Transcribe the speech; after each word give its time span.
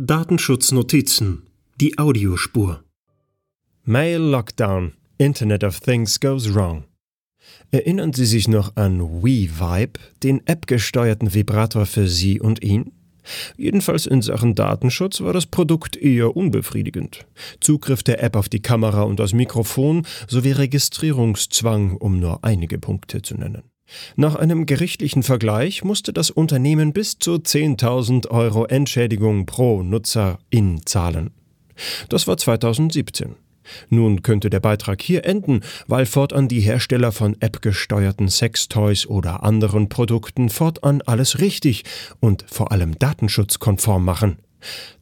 Datenschutznotizen. 0.00 1.42
Die 1.80 1.98
Audiospur. 1.98 2.84
Mail 3.82 4.20
Lockdown. 4.20 4.92
Internet 5.18 5.64
of 5.64 5.80
Things 5.80 6.20
goes 6.20 6.54
wrong. 6.54 6.84
Erinnern 7.72 8.12
Sie 8.12 8.24
sich 8.24 8.46
noch 8.46 8.76
an 8.76 9.24
WeVibe, 9.24 9.98
den 10.22 10.46
App-gesteuerten 10.46 11.34
Vibrator 11.34 11.84
für 11.84 12.06
Sie 12.06 12.40
und 12.40 12.62
ihn? 12.62 12.92
Jedenfalls 13.56 14.06
in 14.06 14.22
Sachen 14.22 14.54
Datenschutz 14.54 15.20
war 15.20 15.32
das 15.32 15.46
Produkt 15.46 15.96
eher 15.96 16.36
unbefriedigend. 16.36 17.26
Zugriff 17.60 18.04
der 18.04 18.22
App 18.22 18.36
auf 18.36 18.48
die 18.48 18.62
Kamera 18.62 19.02
und 19.02 19.18
das 19.18 19.32
Mikrofon 19.32 20.06
sowie 20.28 20.52
Registrierungszwang, 20.52 21.96
um 21.96 22.20
nur 22.20 22.44
einige 22.44 22.78
Punkte 22.78 23.20
zu 23.22 23.34
nennen. 23.34 23.64
Nach 24.16 24.34
einem 24.34 24.66
gerichtlichen 24.66 25.22
Vergleich 25.22 25.84
musste 25.84 26.12
das 26.12 26.30
Unternehmen 26.30 26.92
bis 26.92 27.18
zu 27.18 27.34
10.000 27.34 28.28
Euro 28.28 28.66
Entschädigung 28.66 29.46
pro 29.46 29.82
Nutzerin 29.82 30.82
zahlen. 30.84 31.30
Das 32.08 32.26
war 32.26 32.36
2017. 32.36 33.36
Nun 33.90 34.22
könnte 34.22 34.50
der 34.50 34.60
Beitrag 34.60 35.02
hier 35.02 35.24
enden, 35.24 35.60
weil 35.86 36.06
fortan 36.06 36.48
die 36.48 36.60
Hersteller 36.60 37.12
von 37.12 37.36
App-gesteuerten 37.40 38.28
Sextoys 38.28 39.06
oder 39.06 39.42
anderen 39.42 39.88
Produkten 39.88 40.48
fortan 40.48 41.02
alles 41.02 41.38
richtig 41.38 41.84
und 42.20 42.44
vor 42.48 42.72
allem 42.72 42.98
datenschutzkonform 42.98 44.04
machen. 44.04 44.38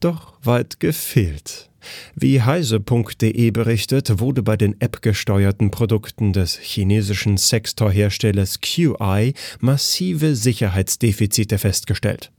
Doch 0.00 0.34
weit 0.42 0.80
gefehlt. 0.80 1.70
Wie 2.14 2.42
heise.de 2.42 3.50
berichtet, 3.50 4.20
wurde 4.20 4.42
bei 4.42 4.56
den 4.56 4.80
App-gesteuerten 4.80 5.70
Produkten 5.70 6.32
des 6.32 6.58
chinesischen 6.58 7.36
Sextoy-Herstellers 7.36 8.60
QI 8.60 9.34
massive 9.60 10.36
Sicherheitsdefizite 10.36 11.58
festgestellt. 11.58 12.30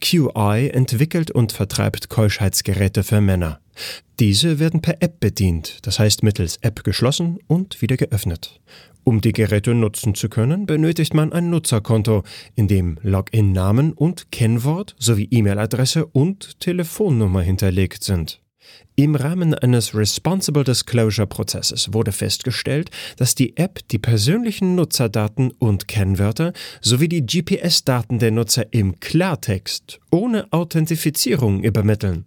QI 0.00 0.70
entwickelt 0.72 1.30
und 1.30 1.52
vertreibt 1.52 2.08
Keuschheitsgeräte 2.08 3.02
für 3.02 3.20
Männer. 3.20 3.60
Diese 4.20 4.58
werden 4.58 4.82
per 4.82 5.02
App 5.02 5.18
bedient, 5.20 5.78
das 5.82 5.98
heißt 5.98 6.22
mittels 6.22 6.58
App 6.58 6.84
geschlossen 6.84 7.38
und 7.46 7.82
wieder 7.82 7.96
geöffnet. 7.96 8.60
Um 9.04 9.20
die 9.20 9.32
Geräte 9.32 9.74
nutzen 9.74 10.14
zu 10.14 10.30
können, 10.30 10.64
benötigt 10.64 11.12
man 11.12 11.30
ein 11.32 11.50
Nutzerkonto, 11.50 12.22
in 12.54 12.68
dem 12.68 12.98
Login-Namen 13.02 13.92
und 13.92 14.32
Kennwort 14.32 14.96
sowie 14.98 15.28
E-Mail-Adresse 15.30 16.06
und 16.06 16.58
Telefonnummer 16.58 17.42
hinterlegt 17.42 18.02
sind. 18.02 18.40
Im 18.96 19.14
Rahmen 19.14 19.52
eines 19.52 19.94
Responsible 19.94 20.64
Disclosure 20.64 21.26
Prozesses 21.26 21.92
wurde 21.92 22.12
festgestellt, 22.12 22.90
dass 23.18 23.34
die 23.34 23.58
App 23.58 23.86
die 23.88 23.98
persönlichen 23.98 24.74
Nutzerdaten 24.74 25.50
und 25.50 25.86
Kennwörter 25.86 26.54
sowie 26.80 27.08
die 27.08 27.26
GPS-Daten 27.26 28.18
der 28.18 28.30
Nutzer 28.30 28.72
im 28.72 29.00
Klartext 29.00 30.00
ohne 30.10 30.50
Authentifizierung 30.50 31.62
übermitteln. 31.62 32.24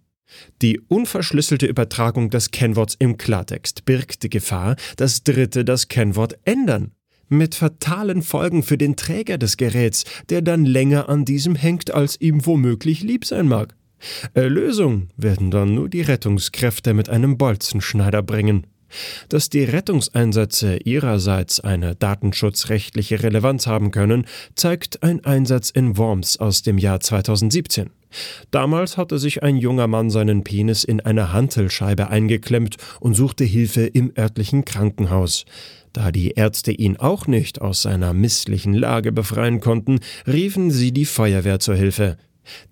Die 0.62 0.80
unverschlüsselte 0.80 1.66
Übertragung 1.66 2.30
des 2.30 2.50
Kennworts 2.50 2.96
im 2.98 3.16
Klartext 3.16 3.84
birgt 3.84 4.22
die 4.22 4.30
Gefahr, 4.30 4.76
dass 4.96 5.22
Dritte 5.22 5.64
das 5.64 5.88
Kennwort 5.88 6.38
ändern. 6.44 6.92
Mit 7.28 7.54
fatalen 7.54 8.22
Folgen 8.22 8.62
für 8.62 8.78
den 8.78 8.96
Träger 8.96 9.36
des 9.36 9.56
Geräts, 9.56 10.04
der 10.30 10.40
dann 10.40 10.64
länger 10.64 11.08
an 11.08 11.24
diesem 11.24 11.54
hängt, 11.54 11.92
als 11.92 12.20
ihm 12.20 12.46
womöglich 12.46 13.02
lieb 13.02 13.24
sein 13.24 13.48
mag. 13.48 13.74
Erlösung 14.34 15.08
werden 15.16 15.50
dann 15.50 15.74
nur 15.74 15.88
die 15.88 16.02
Rettungskräfte 16.02 16.94
mit 16.94 17.08
einem 17.08 17.36
Bolzenschneider 17.36 18.22
bringen. 18.22 18.66
Dass 19.28 19.50
die 19.50 19.64
Rettungseinsätze 19.64 20.78
ihrerseits 20.78 21.60
eine 21.60 21.94
datenschutzrechtliche 21.94 23.22
Relevanz 23.22 23.66
haben 23.66 23.90
können, 23.90 24.26
zeigt 24.54 25.02
ein 25.02 25.24
Einsatz 25.24 25.68
in 25.68 25.98
Worms 25.98 26.38
aus 26.38 26.62
dem 26.62 26.78
Jahr 26.78 27.00
2017. 27.00 27.90
Damals 28.50 28.96
hatte 28.96 29.18
sich 29.18 29.42
ein 29.42 29.56
junger 29.56 29.86
Mann 29.86 30.10
seinen 30.10 30.44
Penis 30.44 30.84
in 30.84 31.00
eine 31.00 31.32
Hantelscheibe 31.32 32.08
eingeklemmt 32.08 32.76
und 33.00 33.14
suchte 33.14 33.44
Hilfe 33.44 33.86
im 33.86 34.12
örtlichen 34.16 34.64
Krankenhaus. 34.64 35.44
Da 35.92 36.12
die 36.12 36.30
Ärzte 36.30 36.72
ihn 36.72 36.96
auch 36.96 37.26
nicht 37.26 37.60
aus 37.60 37.82
seiner 37.82 38.12
misslichen 38.12 38.74
Lage 38.74 39.12
befreien 39.12 39.60
konnten, 39.60 40.00
riefen 40.26 40.70
sie 40.70 40.92
die 40.92 41.06
Feuerwehr 41.06 41.60
zur 41.60 41.76
Hilfe. 41.76 42.16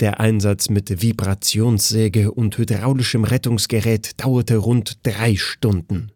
Der 0.00 0.20
Einsatz 0.20 0.70
mit 0.70 1.02
Vibrationssäge 1.02 2.32
und 2.32 2.56
hydraulischem 2.56 3.24
Rettungsgerät 3.24 4.12
dauerte 4.22 4.56
rund 4.56 5.06
drei 5.06 5.36
Stunden. 5.36 6.12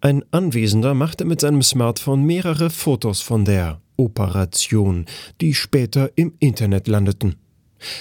Ein 0.00 0.22
Anwesender 0.30 0.94
machte 0.94 1.24
mit 1.24 1.40
seinem 1.40 1.62
Smartphone 1.62 2.24
mehrere 2.24 2.70
Fotos 2.70 3.20
von 3.20 3.44
der 3.44 3.80
Operation, 3.96 5.06
die 5.40 5.54
später 5.54 6.10
im 6.16 6.34
Internet 6.38 6.88
landeten. 6.88 7.36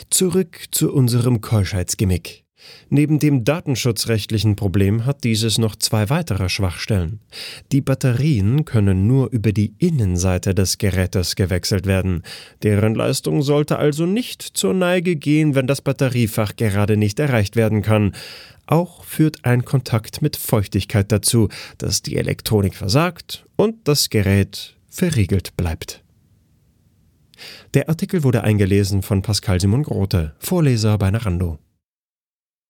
Zurück 0.09 0.65
zu 0.71 0.93
unserem 0.93 1.41
Keuschheitsgimmick. 1.41 2.45
Neben 2.89 3.19
dem 3.19 3.43
datenschutzrechtlichen 3.43 4.55
Problem 4.55 5.05
hat 5.05 5.23
dieses 5.23 5.57
noch 5.57 5.75
zwei 5.75 6.09
weitere 6.09 6.49
Schwachstellen. 6.49 7.19
Die 7.71 7.81
Batterien 7.81 8.65
können 8.65 9.07
nur 9.07 9.31
über 9.31 9.51
die 9.51 9.73
Innenseite 9.79 10.53
des 10.53 10.77
Gerätes 10.77 11.35
gewechselt 11.35 11.85
werden. 11.85 12.23
Deren 12.63 12.95
Leistung 12.95 13.41
sollte 13.41 13.77
also 13.77 14.05
nicht 14.05 14.41
zur 14.41 14.73
Neige 14.73 15.15
gehen, 15.15 15.55
wenn 15.55 15.67
das 15.67 15.81
Batteriefach 15.81 16.55
gerade 16.55 16.97
nicht 16.97 17.19
erreicht 17.19 17.55
werden 17.55 17.81
kann. 17.81 18.13
Auch 18.67 19.03
führt 19.03 19.43
ein 19.43 19.65
Kontakt 19.65 20.21
mit 20.21 20.37
Feuchtigkeit 20.37 21.11
dazu, 21.11 21.49
dass 21.77 22.01
die 22.01 22.17
Elektronik 22.17 22.75
versagt 22.75 23.45
und 23.55 23.75
das 23.85 24.09
Gerät 24.09 24.75
verriegelt 24.89 25.57
bleibt. 25.57 26.03
Der 27.73 27.87
Artikel 27.87 28.25
wurde 28.25 28.43
eingelesen 28.43 29.01
von 29.01 29.21
Pascal 29.21 29.61
Simon 29.61 29.83
Grote, 29.83 30.33
Vorleser 30.39 30.97
bei 30.97 31.09
Narando. 31.09 31.57